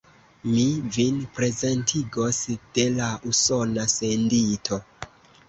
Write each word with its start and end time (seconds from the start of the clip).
Mi 0.53 0.61
vin 0.95 1.19
prezentigos 1.35 2.39
de 2.79 2.87
la 2.97 3.11
Usona 3.33 3.87
sendito. 3.95 4.83